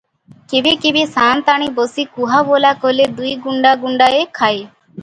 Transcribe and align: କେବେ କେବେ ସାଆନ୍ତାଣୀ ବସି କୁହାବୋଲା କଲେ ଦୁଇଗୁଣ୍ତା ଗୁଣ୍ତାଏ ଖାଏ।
କେବେ 0.53 0.71
କେବେ 0.85 1.03
ସାଆନ୍ତାଣୀ 1.11 1.67
ବସି 1.81 2.07
କୁହାବୋଲା 2.17 2.73
କଲେ 2.87 3.09
ଦୁଇଗୁଣ୍ତା 3.21 3.77
ଗୁଣ୍ତାଏ 3.87 4.27
ଖାଏ। 4.43 4.61